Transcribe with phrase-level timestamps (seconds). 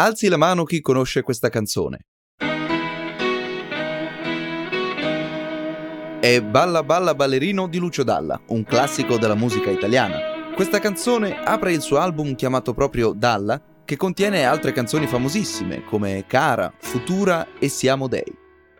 [0.00, 2.06] Alzi la mano chi conosce questa canzone.
[6.18, 10.52] È Balla Balla Ballerino di Lucio Dalla, un classico della musica italiana.
[10.54, 16.24] Questa canzone apre il suo album chiamato proprio Dalla, che contiene altre canzoni famosissime come
[16.26, 18.34] Cara, Futura e Siamo Dei.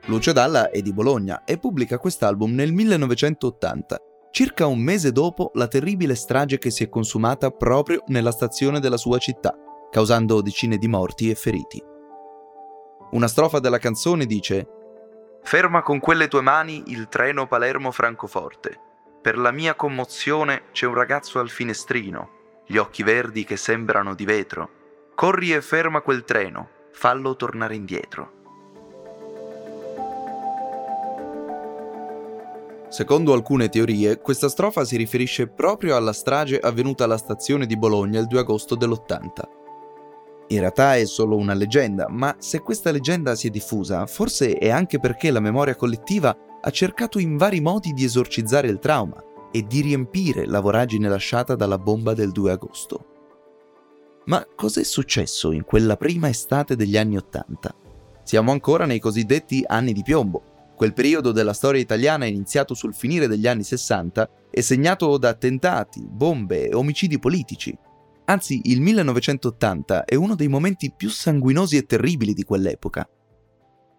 [0.07, 3.99] Lucio Dalla è di Bologna e pubblica quest'album nel 1980,
[4.31, 8.97] circa un mese dopo la terribile strage che si è consumata proprio nella stazione della
[8.97, 9.55] sua città,
[9.91, 11.83] causando decine di morti e feriti.
[13.11, 14.69] Una strofa della canzone dice
[15.43, 18.79] Ferma con quelle tue mani il treno Palermo-Francoforte.
[19.21, 22.31] Per la mia commozione c'è un ragazzo al finestrino,
[22.67, 24.71] gli occhi verdi che sembrano di vetro.
[25.15, 28.39] Corri e ferma quel treno, fallo tornare indietro.
[32.89, 38.19] Secondo alcune teorie, questa strofa si riferisce proprio alla strage avvenuta alla stazione di Bologna
[38.19, 39.59] il 2 agosto dell'80.
[40.53, 44.69] In realtà è solo una leggenda, ma se questa leggenda si è diffusa, forse è
[44.69, 49.65] anche perché la memoria collettiva ha cercato in vari modi di esorcizzare il trauma e
[49.65, 53.05] di riempire la voragine lasciata dalla bomba del 2 agosto.
[54.25, 57.73] Ma cos'è successo in quella prima estate degli anni Ottanta?
[58.25, 60.43] Siamo ancora nei cosiddetti anni di piombo,
[60.75, 66.05] quel periodo della storia italiana iniziato sul finire degli anni 60 e segnato da attentati,
[66.11, 67.77] bombe e omicidi politici,
[68.31, 73.05] Anzi, il 1980 è uno dei momenti più sanguinosi e terribili di quell'epoca.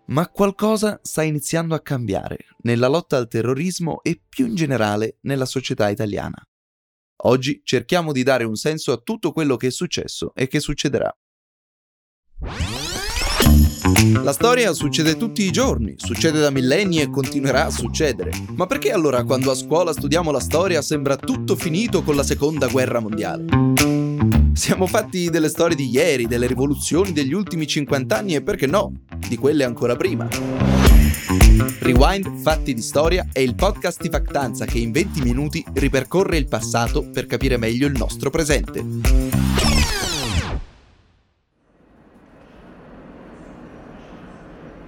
[0.05, 5.43] Ma qualcosa sta iniziando a cambiare nella lotta al terrorismo e più in generale nella
[5.43, 6.41] società italiana.
[7.23, 11.13] Oggi cerchiamo di dare un senso a tutto quello che è successo e che succederà.
[14.23, 18.31] La storia succede tutti i giorni, succede da millenni e continuerà a succedere.
[18.55, 22.67] Ma perché allora quando a scuola studiamo la storia sembra tutto finito con la seconda
[22.67, 23.90] guerra mondiale?
[24.53, 28.91] Siamo fatti delle storie di ieri, delle rivoluzioni degli ultimi 50 anni e perché no,
[29.27, 30.27] di quelle ancora prima.
[31.79, 36.47] Rewind Fatti di Storia è il podcast di Factanza che in 20 minuti ripercorre il
[36.47, 38.83] passato per capire meglio il nostro presente.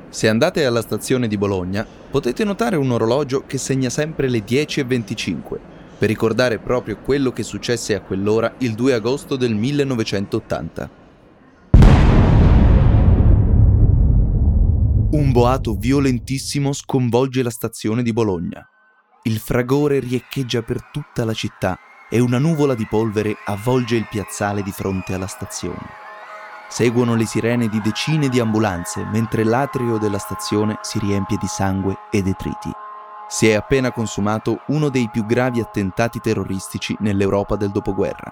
[0.09, 5.72] Se andate alla stazione di Bologna potete notare un orologio che segna sempre le 10.25
[6.03, 10.89] per ricordare proprio quello che successe a quell'ora il 2 agosto del 1980.
[15.11, 18.67] Un boato violentissimo sconvolge la stazione di Bologna.
[19.21, 24.61] Il fragore riecheggia per tutta la città e una nuvola di polvere avvolge il piazzale
[24.61, 25.87] di fronte alla stazione.
[26.67, 31.95] Seguono le sirene di decine di ambulanze mentre l'atrio della stazione si riempie di sangue
[32.11, 32.73] e detriti
[33.33, 38.31] si è appena consumato uno dei più gravi attentati terroristici nell'Europa del dopoguerra.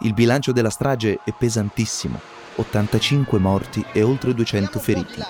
[0.00, 2.20] Il bilancio della strage è pesantissimo,
[2.56, 5.22] 85 morti e oltre 200 feriti.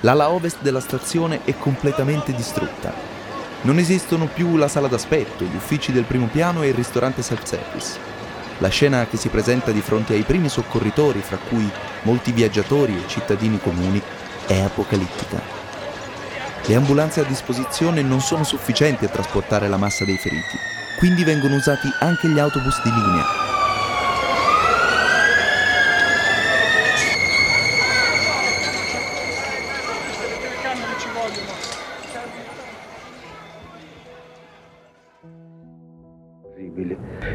[0.00, 2.92] L'ala ovest della stazione è completamente distrutta.
[3.60, 7.96] Non esistono più la sala d'aspetto, gli uffici del primo piano e il ristorante self-service.
[8.58, 11.70] La scena che si presenta di fronte ai primi soccorritori, fra cui
[12.02, 14.02] molti viaggiatori e cittadini comuni,
[14.48, 15.57] è apocalittica.
[16.68, 20.58] Le ambulanze a disposizione non sono sufficienti a trasportare la massa dei feriti,
[20.98, 23.24] quindi vengono usati anche gli autobus di linea.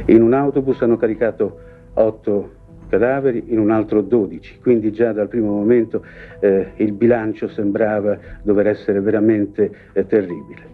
[0.06, 1.58] In un autobus hanno caricato
[1.96, 2.63] otto
[2.94, 6.06] cadaveri, in un altro 12, quindi già dal primo momento
[6.40, 10.72] eh, il bilancio sembrava dover essere veramente eh, terribile.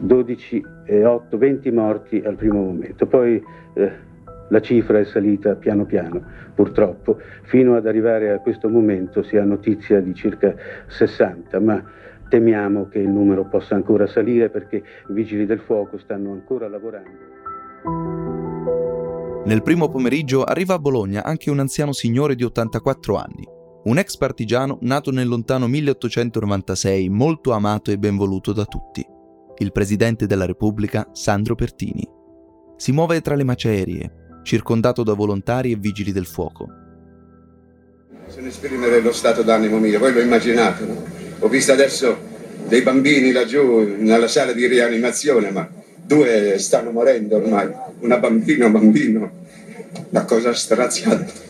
[0.00, 3.40] 12, eh, 8, 20 morti al primo momento, poi
[3.74, 3.92] eh,
[4.48, 6.20] la cifra è salita piano piano,
[6.52, 10.52] purtroppo, fino ad arrivare a questo momento si ha notizia di circa
[10.88, 11.80] 60, ma
[12.28, 17.39] temiamo che il numero possa ancora salire perché i vigili del fuoco stanno ancora lavorando.
[19.50, 23.44] Nel primo pomeriggio arriva a Bologna anche un anziano signore di 84 anni,
[23.82, 29.04] un ex partigiano nato nel lontano 1896, molto amato e ben voluto da tutti,
[29.58, 32.08] il presidente della Repubblica Sandro Pertini.
[32.76, 36.68] Si muove tra le macerie, circondato da volontari e vigili del fuoco.
[38.28, 41.02] Se ne esprimere lo stato d'animo mio, voi lo immaginate, no?
[41.40, 42.16] Ho visto adesso
[42.68, 45.68] dei bambini laggiù nella sala di rianimazione, ma
[46.06, 47.68] due stanno morendo ormai,
[47.98, 49.38] una bambina, un bambino,
[50.10, 51.48] una cosa straziante.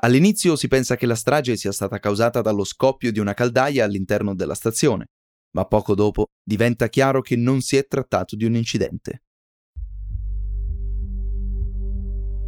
[0.00, 4.34] All'inizio si pensa che la strage sia stata causata dallo scoppio di una caldaia all'interno
[4.34, 5.06] della stazione,
[5.56, 9.22] ma poco dopo diventa chiaro che non si è trattato di un incidente.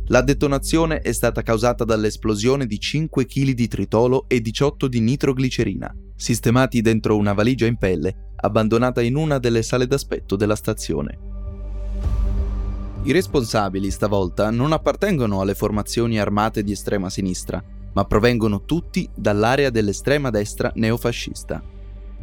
[0.07, 5.95] La detonazione è stata causata dall'esplosione di 5 kg di tritolo e 18 di nitroglicerina,
[6.17, 11.40] sistemati dentro una valigia in pelle abbandonata in una delle sale d'aspetto della stazione.
[13.03, 17.65] I responsabili stavolta non appartengono alle formazioni armate di estrema sinistra,
[17.95, 21.63] ma provengono tutti dall'area dell'estrema destra neofascista.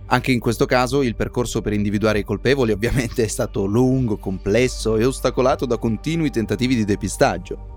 [0.06, 4.97] Anche in questo caso il percorso per individuare i colpevoli ovviamente è stato lungo, complesso
[4.97, 7.75] e ostacolato da continui tentativi di depistaggio.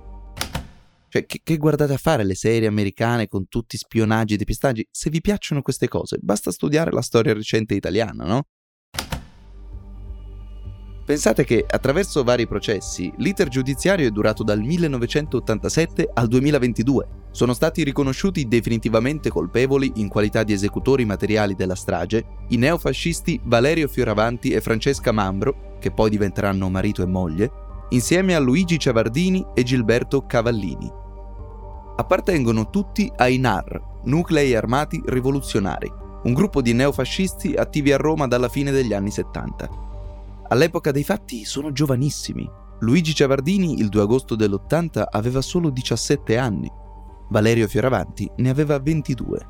[1.08, 4.86] Cioè, che, che, guardate a fare le serie americane con tutti spionaggi e depistaggi?
[4.90, 8.44] Se vi piacciono queste cose, basta studiare la storia recente italiana, no?
[11.10, 17.08] Pensate che attraverso vari processi l'iter giudiziario è durato dal 1987 al 2022.
[17.32, 23.88] Sono stati riconosciuti definitivamente colpevoli in qualità di esecutori materiali della strage i neofascisti Valerio
[23.88, 27.50] Fioravanti e Francesca Mambro, che poi diventeranno marito e moglie,
[27.88, 30.88] insieme a Luigi Ciavardini e Gilberto Cavallini.
[31.96, 35.92] Appartengono tutti ai NAR, Nuclei Armati Rivoluzionari,
[36.22, 39.88] un gruppo di neofascisti attivi a Roma dalla fine degli anni 70.
[40.52, 42.48] All'epoca dei fatti sono giovanissimi.
[42.80, 46.68] Luigi Ciavardini il 2 agosto dell'80 aveva solo 17 anni,
[47.28, 49.46] Valerio Fioravanti ne aveva 22.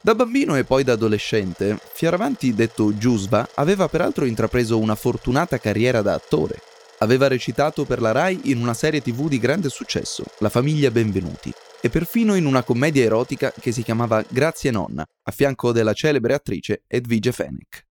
[0.00, 6.02] Da bambino e poi da adolescente, Fioravanti, detto Giusva, aveva peraltro intrapreso una fortunata carriera
[6.02, 6.60] da attore.
[6.98, 11.52] Aveva recitato per la Rai in una serie tv di grande successo, La famiglia Benvenuti,
[11.80, 16.34] e perfino in una commedia erotica che si chiamava Grazie nonna, a fianco della celebre
[16.34, 17.85] attrice Edvige Fenech.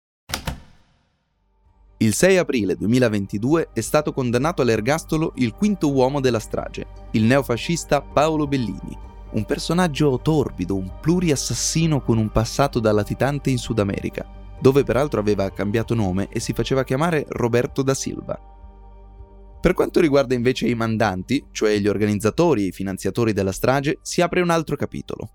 [2.02, 8.00] Il 6 aprile 2022 è stato condannato all'ergastolo il quinto uomo della strage, il neofascista
[8.02, 8.98] Paolo Bellini,
[9.30, 14.28] un personaggio torbido, un pluriassassino con un passato da latitante in Sud America,
[14.60, 18.36] dove peraltro aveva cambiato nome e si faceva chiamare Roberto da Silva.
[19.60, 24.20] Per quanto riguarda invece i mandanti, cioè gli organizzatori e i finanziatori della strage, si
[24.22, 25.30] apre un altro capitolo.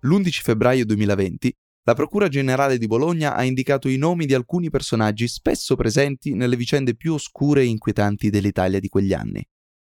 [0.00, 1.54] L'11 febbraio 2020
[1.86, 6.56] la Procura Generale di Bologna ha indicato i nomi di alcuni personaggi spesso presenti nelle
[6.56, 9.46] vicende più oscure e inquietanti dell'Italia di quegli anni.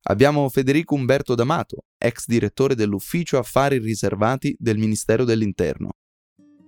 [0.07, 5.91] Abbiamo Federico Umberto D'Amato, ex direttore dell'Ufficio Affari Riservati del Ministero dell'Interno.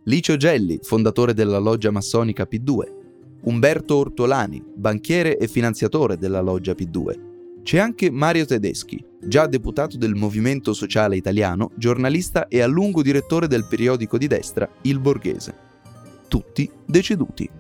[0.04, 3.04] Licio Gelli, fondatore della loggia massonica P2,
[3.44, 7.35] Umberto Ortolani, banchiere e finanziatore della loggia P2.
[7.66, 13.48] C'è anche Mario Tedeschi, già deputato del Movimento Sociale Italiano, giornalista e a lungo direttore
[13.48, 15.52] del periodico di destra Il Borghese.
[16.28, 17.50] Tutti deceduti.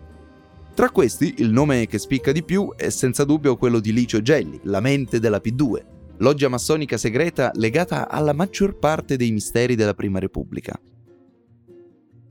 [0.74, 4.60] Tra questi, il nome che spicca di più è senza dubbio quello di Licio Gelli,
[4.62, 5.84] la mente della P2,
[6.18, 10.78] loggia massonica segreta legata alla maggior parte dei misteri della Prima Repubblica.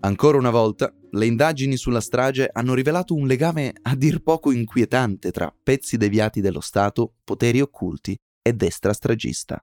[0.06, 5.32] Ancora una volta, le indagini sulla strage hanno rivelato un legame a dir poco inquietante
[5.32, 9.60] tra pezzi deviati dello Stato, poteri occulti e destra stragista.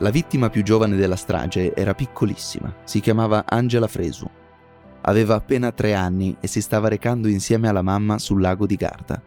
[0.00, 4.28] La vittima più giovane della strage era piccolissima, si chiamava Angela Fresu.
[5.00, 9.22] Aveva appena tre anni e si stava recando insieme alla mamma sul lago di Garda.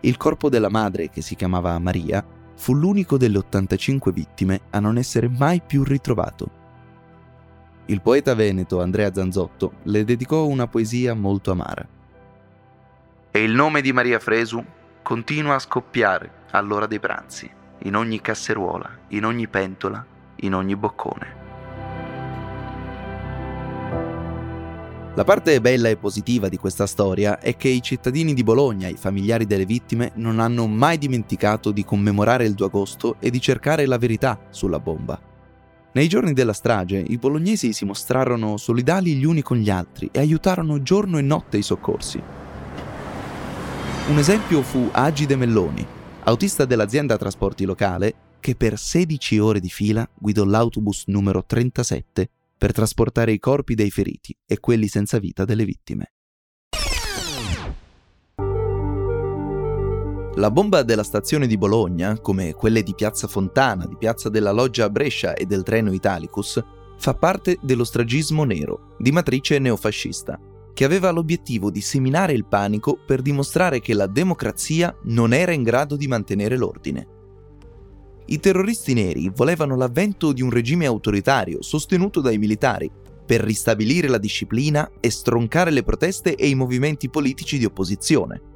[0.00, 2.22] Il corpo della madre, che si chiamava Maria,
[2.56, 6.60] fu l'unico delle 85 vittime a non essere mai più ritrovato
[7.92, 11.86] il poeta veneto Andrea Zanzotto le dedicò una poesia molto amara.
[13.30, 14.64] E il nome di Maria Fresu
[15.02, 17.50] continua a scoppiare all'ora dei pranzi,
[17.82, 20.04] in ogni casseruola, in ogni pentola,
[20.36, 21.40] in ogni boccone.
[25.14, 28.96] La parte bella e positiva di questa storia è che i cittadini di Bologna, i
[28.96, 33.84] familiari delle vittime, non hanno mai dimenticato di commemorare il 2 agosto e di cercare
[33.84, 35.31] la verità sulla bomba.
[35.94, 40.20] Nei giorni della strage, i bolognesi si mostrarono solidali gli uni con gli altri e
[40.20, 42.18] aiutarono giorno e notte i soccorsi.
[44.08, 45.86] Un esempio fu Agide Melloni,
[46.24, 52.72] autista dell'azienda trasporti locale, che per 16 ore di fila guidò l'autobus numero 37 per
[52.72, 56.12] trasportare i corpi dei feriti e quelli senza vita delle vittime.
[60.36, 64.86] La bomba della stazione di Bologna, come quelle di Piazza Fontana, di Piazza della Loggia
[64.86, 66.58] a Brescia e del treno Italicus,
[66.96, 70.40] fa parte dello stragismo nero, di matrice neofascista,
[70.72, 75.62] che aveva l'obiettivo di seminare il panico per dimostrare che la democrazia non era in
[75.62, 77.06] grado di mantenere l'ordine.
[78.24, 82.90] I terroristi neri volevano l'avvento di un regime autoritario sostenuto dai militari
[83.26, 88.51] per ristabilire la disciplina e stroncare le proteste e i movimenti politici di opposizione.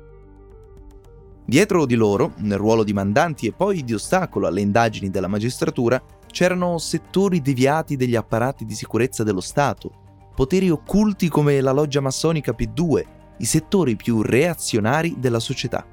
[1.49, 6.03] Dietro di loro, nel ruolo di mandanti e poi di ostacolo alle indagini della magistratura,
[6.27, 9.91] c'erano settori deviati degli apparati di sicurezza dello Stato,
[10.35, 13.05] poteri occulti come la loggia massonica P2,
[13.39, 15.87] i settori più reazionari della società.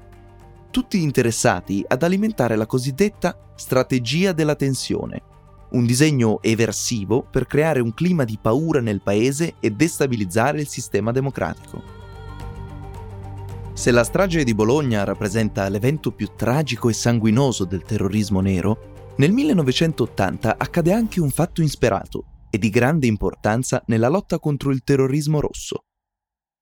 [0.74, 5.22] tutti interessati ad alimentare la cosiddetta strategia della tensione,
[5.70, 11.12] un disegno eversivo per creare un clima di paura nel paese e destabilizzare il sistema
[11.12, 12.03] democratico.
[13.74, 19.32] Se la strage di Bologna rappresenta l'evento più tragico e sanguinoso del terrorismo nero, nel
[19.32, 25.40] 1980 accade anche un fatto insperato e di grande importanza nella lotta contro il terrorismo
[25.40, 25.86] rosso.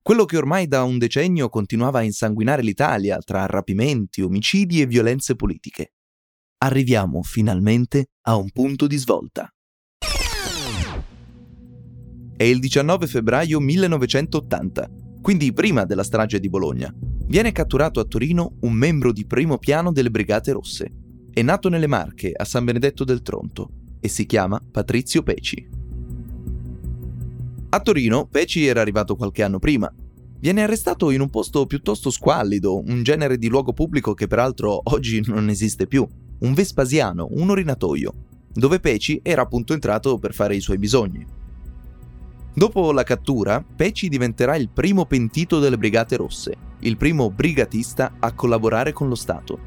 [0.02, 5.36] Quello che ormai da un decennio continuava a insanguinare l'Italia tra rapimenti, omicidi e violenze
[5.36, 5.92] politiche
[6.62, 9.52] arriviamo finalmente a un punto di svolta.
[12.36, 14.88] È il 19 febbraio 1980,
[15.22, 16.92] quindi prima della strage di Bologna.
[17.26, 20.90] Viene catturato a Torino un membro di primo piano delle Brigate Rosse.
[21.32, 25.68] È nato nelle Marche, a San Benedetto del Tronto, e si chiama Patrizio Peci.
[27.70, 29.90] A Torino Peci era arrivato qualche anno prima.
[30.40, 35.22] Viene arrestato in un posto piuttosto squallido, un genere di luogo pubblico che peraltro oggi
[35.24, 36.06] non esiste più,
[36.40, 38.12] un Vespasiano, un orinatoio,
[38.52, 41.24] dove Peci era appunto entrato per fare i suoi bisogni.
[42.54, 48.32] Dopo la cattura, Peci diventerà il primo pentito delle Brigate Rosse, il primo brigatista a
[48.32, 49.58] collaborare con lo Stato.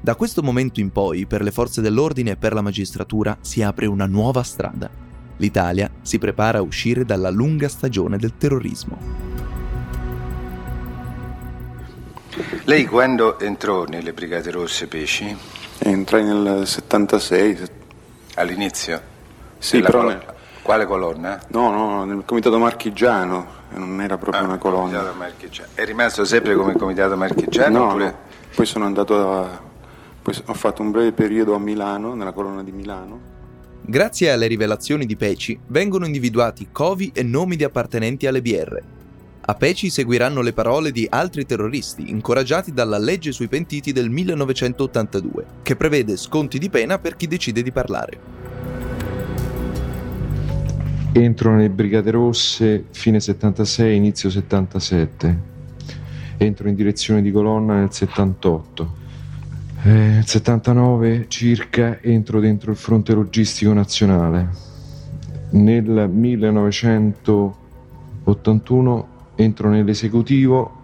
[0.00, 3.84] Da questo momento in poi, per le forze dell'ordine e per la magistratura, si apre
[3.84, 4.88] una nuova strada.
[5.36, 8.98] L'Italia si prepara a uscire dalla lunga stagione del terrorismo.
[12.64, 15.36] Lei quando entrò nelle Brigate Rosse Pesci?
[15.80, 17.58] Entrai nel 76.
[18.36, 19.00] All'inizio?
[19.58, 20.00] Sì, però...
[20.00, 20.40] Colonna.
[20.62, 21.40] Quale colonna?
[21.48, 25.12] No, no, nel comitato marchigiano, non era proprio ah, una colonna.
[25.74, 27.78] È rimasto sempre come comitato marchigiano?
[27.78, 28.04] No, oppure...
[28.04, 28.16] no.
[28.54, 29.60] poi sono andato a...
[30.22, 33.30] Poi ho fatto un breve periodo a Milano, nella colonna di Milano.
[33.80, 38.80] Grazie alle rivelazioni di Peci vengono individuati covi e nomi di appartenenti alle BR,
[39.44, 45.46] a Peci seguiranno le parole di altri terroristi, incoraggiati dalla legge sui pentiti del 1982,
[45.62, 48.41] che prevede sconti di pena per chi decide di parlare.
[51.14, 55.50] Entro nelle Brigate Rosse fine 76, inizio 77.
[56.38, 58.94] Entro in direzione di colonna nel 78.
[59.82, 64.48] Eh, nel 79 circa entro dentro il fronte logistico nazionale.
[65.50, 70.78] Nel 1981 entro nell'esecutivo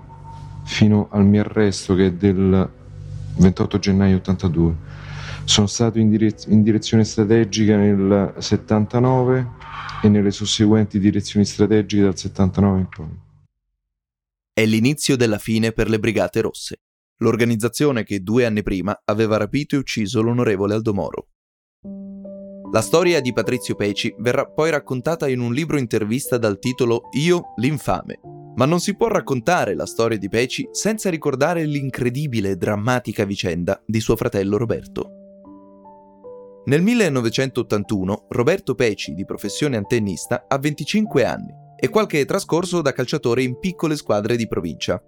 [0.64, 2.68] fino al mio arresto che è del
[3.38, 4.74] 28 gennaio 82.
[5.48, 9.48] Sono stato in, direz- in direzione strategica nel 79
[10.02, 13.08] e nelle susseguenti direzioni strategiche dal 79 in poi.
[14.52, 16.82] È l'inizio della fine per le Brigate Rosse,
[17.22, 21.28] l'organizzazione che due anni prima aveva rapito e ucciso l'onorevole Aldo Moro.
[22.70, 27.54] La storia di Patrizio Peci verrà poi raccontata in un libro intervista dal titolo Io
[27.56, 28.20] l'infame,
[28.54, 33.82] ma non si può raccontare la storia di Peci senza ricordare l'incredibile e drammatica vicenda
[33.86, 35.17] di suo fratello Roberto.
[36.66, 43.42] Nel 1981 Roberto Peci, di professione antennista, ha 25 anni e qualche trascorso da calciatore
[43.42, 45.00] in piccole squadre di provincia.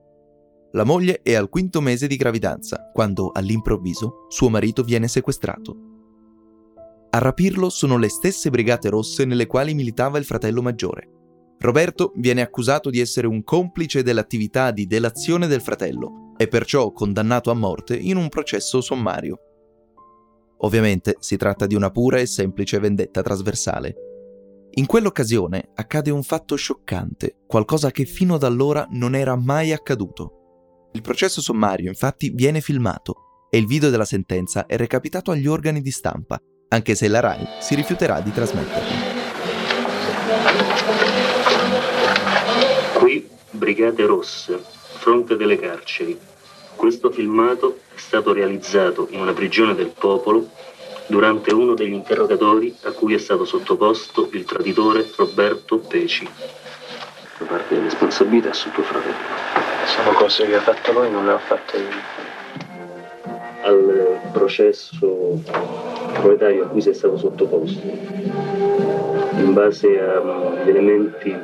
[0.73, 5.77] La moglie è al quinto mese di gravidanza, quando all'improvviso suo marito viene sequestrato.
[7.11, 11.09] A rapirlo sono le stesse brigate rosse nelle quali militava il fratello maggiore.
[11.59, 17.51] Roberto viene accusato di essere un complice dell'attività di delazione del fratello e perciò condannato
[17.51, 19.50] a morte in un processo sommario.
[20.63, 23.95] Ovviamente si tratta di una pura e semplice vendetta trasversale.
[24.73, 30.89] In quell'occasione accade un fatto scioccante, qualcosa che fino ad allora non era mai accaduto.
[30.93, 35.81] Il processo sommario infatti viene filmato e il video della sentenza è recapitato agli organi
[35.81, 36.39] di stampa,
[36.69, 39.19] anche se la RAI si rifiuterà di trasmetterlo.
[42.99, 44.63] Qui Brigate Rosse,
[44.99, 46.19] fronte delle carceri.
[46.77, 50.49] Questo filmato stato realizzato in una prigione del popolo
[51.07, 56.29] durante uno degli interrogatori a cui è stato sottoposto il traditore Roberto Peci.
[57.39, 59.15] La parte di responsabilità è su tuo fratello.
[59.85, 61.89] Sono cose che ha fatto lui, non le ho fatte io.
[63.63, 65.43] Al processo
[66.15, 71.37] proletario a cui sei stato sottoposto, in base agli elementi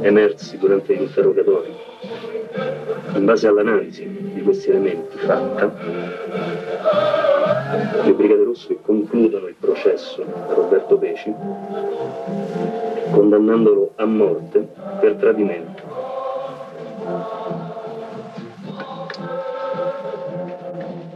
[0.00, 1.76] emersi durante gli interrogatori.
[3.14, 5.72] In base all'analisi di questi elementi fatta,
[8.04, 11.34] le Brigate Rosse concludono il processo a Roberto Peci
[13.10, 14.60] condannandolo a morte
[15.00, 15.82] per tradimento.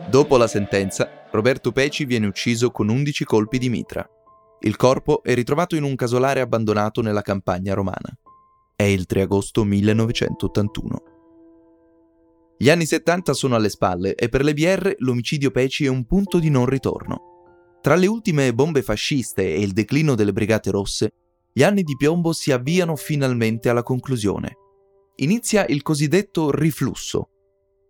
[0.08, 4.06] Dopo la sentenza, Roberto Peci viene ucciso con 11 colpi di mitra.
[4.60, 8.14] Il corpo è ritrovato in un casolare abbandonato nella campagna romana.
[8.76, 11.11] È il 3 agosto 1981.
[12.62, 16.38] Gli anni 70 sono alle spalle e per le BR l'omicidio Peci è un punto
[16.38, 17.80] di non ritorno.
[17.80, 21.12] Tra le ultime bombe fasciste e il declino delle Brigate Rosse,
[21.52, 24.52] gli anni di piombo si avviano finalmente alla conclusione.
[25.16, 27.30] Inizia il cosiddetto riflusso,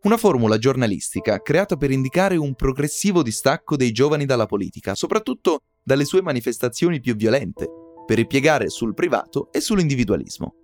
[0.04, 6.06] una formula giornalistica creata per indicare un progressivo distacco dei giovani dalla politica, soprattutto dalle
[6.06, 7.68] sue manifestazioni più violente,
[8.06, 10.61] per ripiegare sul privato e sull'individualismo.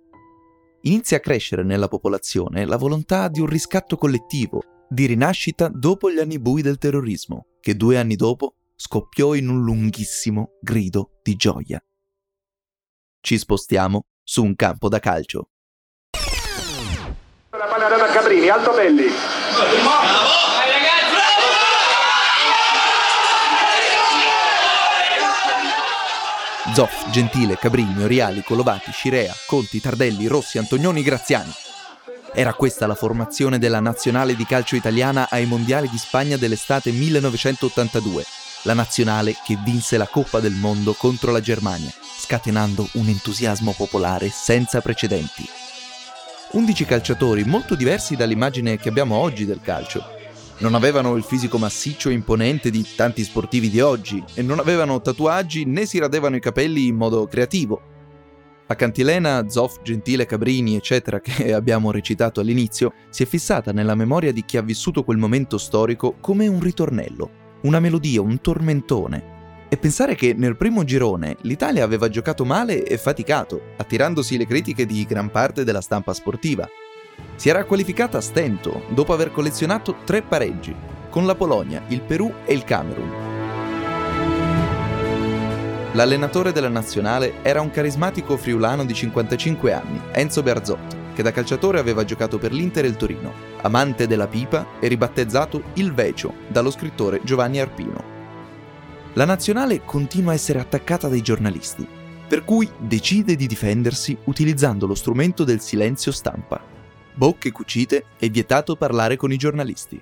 [0.83, 6.19] Inizia a crescere nella popolazione la volontà di un riscatto collettivo, di rinascita dopo gli
[6.19, 11.83] anni bui del terrorismo, che due anni dopo scoppiò in un lunghissimo grido di gioia.
[13.19, 15.49] Ci spostiamo su un campo da calcio.
[17.49, 19.07] La palla data a Cabrini, Altobelli.
[26.73, 31.51] Zoff, Gentile, Cabrini, Oriali, Colovati, Scirea, Conti, Tardelli, Rossi, Antonioni, Graziani.
[32.33, 38.23] Era questa la formazione della nazionale di calcio italiana ai mondiali di Spagna dell'estate 1982,
[38.63, 44.29] la nazionale che vinse la Coppa del Mondo contro la Germania, scatenando un entusiasmo popolare
[44.29, 45.47] senza precedenti.
[46.51, 50.18] 11 calciatori molto diversi dall'immagine che abbiamo oggi del calcio.
[50.59, 54.99] Non avevano il fisico massiccio e imponente di tanti sportivi di oggi e non avevano
[54.99, 57.81] tatuaggi né si radevano i capelli in modo creativo.
[58.67, 64.33] La cantilena Zoff, Gentile, Cabrini, eccetera, che abbiamo recitato all'inizio, si è fissata nella memoria
[64.33, 67.29] di chi ha vissuto quel momento storico come un ritornello,
[67.61, 69.37] una melodia, un tormentone.
[69.69, 74.85] E pensare che nel primo girone l'Italia aveva giocato male e faticato, attirandosi le critiche
[74.85, 76.67] di gran parte della stampa sportiva.
[77.35, 80.75] Si era qualificata a stento dopo aver collezionato tre pareggi,
[81.09, 83.27] con la Polonia, il Perù e il Camerun.
[85.93, 91.79] L'allenatore della nazionale era un carismatico friulano di 55 anni, Enzo Berzot, che da calciatore
[91.79, 96.71] aveva giocato per l'Inter e il Torino, amante della pipa e ribattezzato Il Vecio dallo
[96.71, 98.17] scrittore Giovanni Arpino.
[99.13, 101.85] La nazionale continua a essere attaccata dai giornalisti,
[102.27, 106.78] per cui decide di difendersi utilizzando lo strumento del silenzio stampa.
[107.13, 110.01] Bocche cucite è vietato parlare con i giornalisti.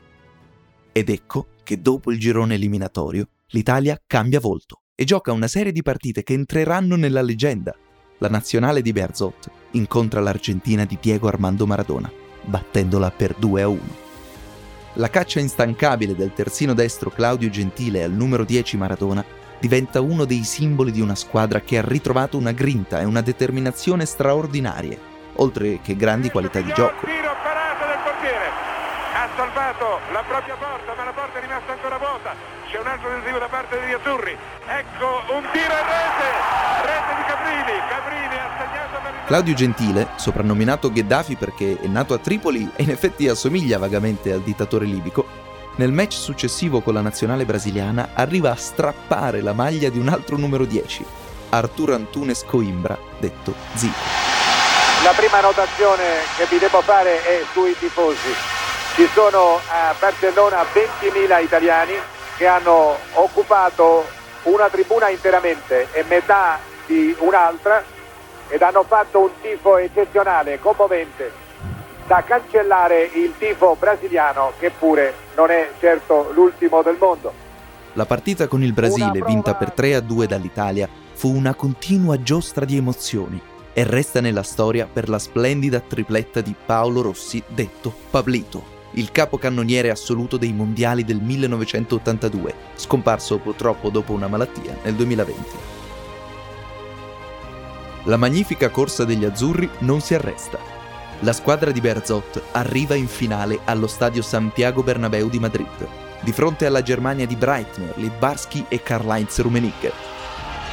[0.91, 5.81] Ed ecco che dopo il girone eliminatorio l'Italia cambia volto e gioca una serie di
[5.81, 7.75] partite che entreranno nella leggenda.
[8.19, 12.11] La nazionale di Berzot incontra l'Argentina di Diego Armando Maradona,
[12.45, 13.81] battendola per 2 a 1.
[14.93, 19.23] La caccia instancabile del terzino destro Claudio Gentile al numero 10 Maradona
[19.59, 24.05] diventa uno dei simboli di una squadra che ha ritrovato una grinta e una determinazione
[24.05, 24.99] straordinarie,
[25.37, 27.05] oltre che grandi qualità di gioco.
[29.13, 32.35] Ha salvato la propria porta, ma la porta è rimasta ancora vuota.
[32.69, 34.37] C'è un altro tentativo da parte degli azzurri.
[34.67, 36.27] Ecco un tiro a rete.
[36.85, 37.75] Rete di Caprini.
[37.89, 42.83] Caprini ha segnato per il Claudio Gentile, soprannominato Gheddafi perché è nato a Tripoli e
[42.83, 45.25] in effetti assomiglia vagamente al dittatore libico,
[45.77, 50.35] nel match successivo con la nazionale brasiliana arriva a strappare la maglia di un altro
[50.35, 51.05] numero 10,
[51.49, 54.26] Arturo Antunes Coimbra, detto Zico.
[55.07, 56.03] La prima notazione
[56.35, 58.27] che vi devo fare è sui tifosi.
[58.93, 61.93] Ci sono a Barcellona 20.000 italiani
[62.35, 64.05] che hanno occupato
[64.43, 67.81] una tribuna interamente e metà di un'altra
[68.49, 71.31] ed hanno fatto un tifo eccezionale, commovente,
[72.05, 77.31] da cancellare il tifo brasiliano che pure non è certo l'ultimo del mondo.
[77.93, 82.65] La partita con il Brasile, vinta per 3 a 2 dall'Italia, fu una continua giostra
[82.65, 83.46] di emozioni
[83.77, 89.91] e resta nella storia per la splendida tripletta di Paolo Rossi, detto Pablito, il capocannoniere
[89.91, 95.41] assoluto dei mondiali del 1982, scomparso purtroppo dopo una malattia nel 2020.
[98.05, 100.57] La magnifica corsa degli azzurri non si arresta.
[101.19, 105.87] La squadra di Berzot arriva in finale allo stadio Santiago Bernabéu di Madrid,
[106.21, 109.93] di fronte alla Germania di Breitner, Lidbarski e Karl-Heinz Rummenigge.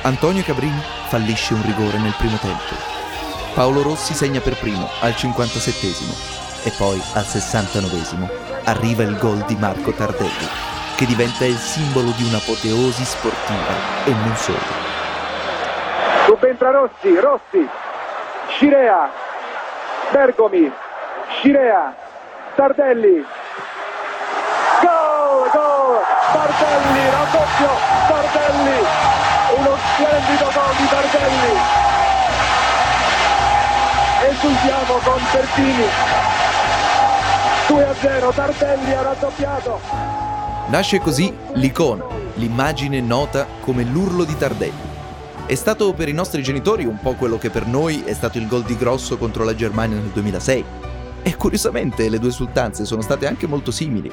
[0.04, 2.93] Antonio Cabrini fallisce un rigore nel primo tempo.
[3.54, 5.86] Paolo Rossi segna per primo al 57
[6.64, 8.28] e poi al 69
[8.64, 10.48] arriva il gol di Marco Tardelli,
[10.96, 14.58] che diventa il simbolo di un'apoteosi sportiva e non solo.
[16.26, 17.68] Subentra Rossi, Rossi,
[18.48, 19.08] Scirea,
[20.10, 20.72] Bergomi,
[21.38, 21.94] Scirea,
[22.56, 23.24] Tardelli.
[24.80, 26.00] Gol, gol,
[26.32, 27.70] Tardelli, raddoppio,
[28.08, 28.86] Tardelli,
[29.58, 31.92] uno splendido gol di Tardelli.
[34.26, 35.84] Esultiamo con Pertini.
[37.68, 39.80] 2 a 0, Tardelli ha raddoppiato.
[40.68, 42.06] Nasce così l'icona,
[42.36, 44.92] l'immagine nota come l'urlo di Tardelli.
[45.44, 48.48] È stato per i nostri genitori un po' quello che per noi è stato il
[48.48, 50.64] gol di Grosso contro la Germania nel 2006.
[51.22, 54.10] E curiosamente le due sultanze sono state anche molto simili.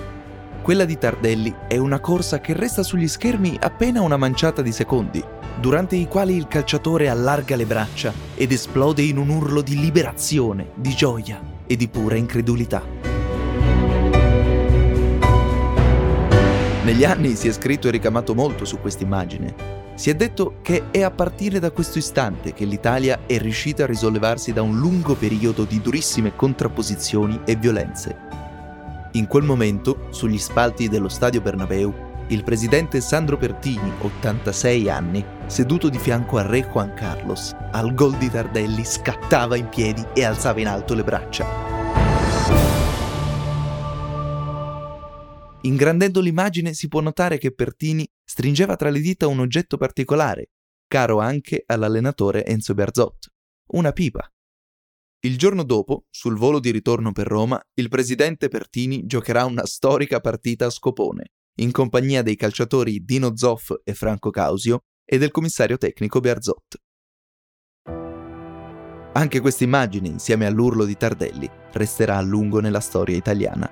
[0.61, 5.23] Quella di Tardelli è una corsa che resta sugli schermi appena una manciata di secondi,
[5.59, 10.71] durante i quali il calciatore allarga le braccia ed esplode in un urlo di liberazione,
[10.75, 12.83] di gioia e di pura incredulità.
[16.83, 19.79] Negli anni si è scritto e ricamato molto su questa immagine.
[19.95, 23.85] Si è detto che è a partire da questo istante che l'Italia è riuscita a
[23.85, 28.17] risollevarsi da un lungo periodo di durissime contrapposizioni e violenze.
[29.11, 31.93] In quel momento, sugli spalti dello stadio Bernabeu,
[32.27, 38.17] il presidente Sandro Pertini, 86 anni, seduto di fianco a Re Juan Carlos, al gol
[38.17, 41.45] di Tardelli scattava in piedi e alzava in alto le braccia.
[45.63, 50.51] Ingrandendo l'immagine si può notare che Pertini stringeva tra le dita un oggetto particolare,
[50.87, 53.27] caro anche all'allenatore Enzo Berzot,
[53.73, 54.27] una pipa.
[55.23, 60.19] Il giorno dopo, sul volo di ritorno per Roma, il presidente Pertini giocherà una storica
[60.19, 65.77] partita a Scopone, in compagnia dei calciatori Dino Zoff e Franco Causio e del commissario
[65.77, 66.77] tecnico Berzot.
[69.13, 73.69] Anche questa immagine, insieme all'urlo di Tardelli, resterà a lungo nella storia italiana.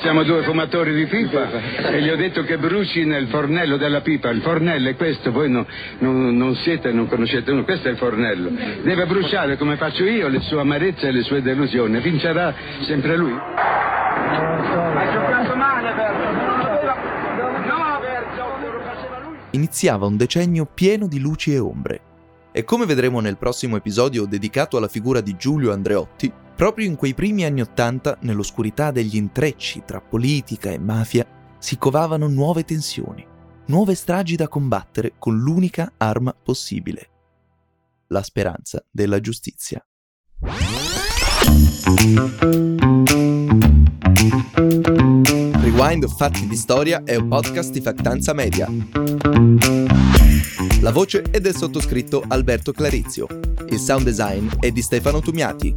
[0.00, 1.50] Siamo due fumatori di pipa
[1.90, 4.28] e gli ho detto che bruci nel fornello della pipa.
[4.30, 5.66] Il fornello è questo, voi no,
[5.98, 8.50] no, non siete, non conoscete uno, questo è il fornello.
[8.82, 11.98] Deve bruciare come faccio io le sue amarezze e le sue delusioni.
[12.00, 12.54] Vincerà
[12.86, 13.32] sempre lui.
[13.32, 16.47] Hai giocato male,
[19.50, 22.00] Iniziava un decennio pieno di luci e ombre.
[22.52, 27.14] E come vedremo nel prossimo episodio dedicato alla figura di Giulio Andreotti, Proprio in quei
[27.14, 31.24] primi anni Ottanta, nell'oscurità degli intrecci tra politica e mafia,
[31.56, 33.24] si covavano nuove tensioni,
[33.66, 37.10] nuove stragi da combattere con l'unica arma possibile,
[38.08, 39.80] la speranza della giustizia.
[45.78, 48.68] Rewind Fatti di Storia è un podcast di Factanza Media.
[50.80, 53.28] La voce è del sottoscritto Alberto Clarizio.
[53.68, 55.72] Il sound design è di Stefano Tumiati.